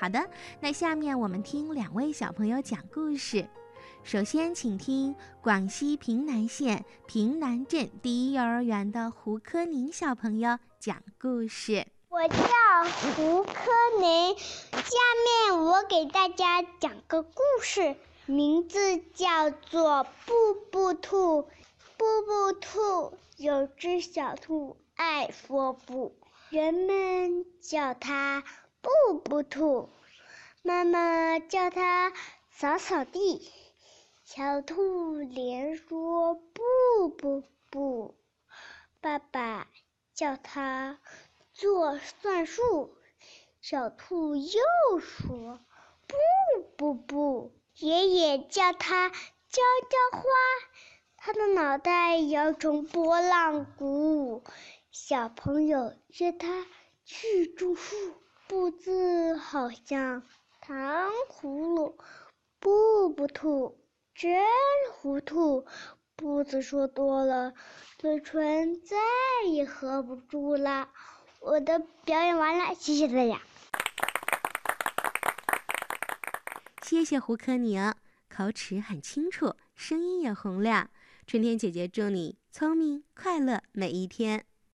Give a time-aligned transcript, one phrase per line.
[0.00, 0.30] 好的，
[0.60, 3.46] 那下面我们听两位小朋友讲故事。
[4.02, 11.86] 首先，请听广西平南县平南镇第一幼儿园的胡科宁小朋友讲故事。
[12.08, 12.38] 我叫
[13.14, 13.52] 胡科
[14.00, 14.34] 宁，
[14.72, 17.94] 下面我给大家讲个故事，
[18.24, 19.90] 名字叫做
[20.24, 20.32] 《布
[20.72, 21.42] 布兔》。
[21.98, 26.16] 布布兔有只小兔爱说不，
[26.48, 28.42] 人们叫它
[28.82, 29.90] 布布兔，
[30.62, 32.12] 妈妈叫它
[32.50, 33.50] 扫扫地。
[34.24, 38.14] 小兔连说不不不，
[39.00, 39.68] 爸爸
[40.14, 40.98] 叫它
[41.52, 42.96] 做算术。
[43.60, 44.60] 小兔又
[45.00, 45.60] 说
[46.06, 46.14] 不
[46.76, 49.16] 不不，爷爷叫它浇
[49.50, 50.24] 浇花。
[51.22, 54.42] 他的脑袋摇成波浪鼓。
[54.90, 56.66] 小朋友约他
[57.04, 58.14] 去种树，
[58.50, 60.24] 布字好像
[60.60, 61.96] 糖葫芦，
[62.58, 63.78] 布布兔。
[64.12, 64.44] 真
[64.92, 65.64] 糊涂，
[66.16, 67.54] 布子说多了，
[67.96, 68.96] 嘴唇再
[69.48, 70.88] 也合不住了。
[71.38, 73.40] 我的表演完了，谢谢大家。
[76.82, 77.94] 谢谢胡科宁，
[78.28, 80.90] 口齿很清楚，声音也洪亮。
[81.24, 84.44] 春天姐姐祝你聪明快乐每一天。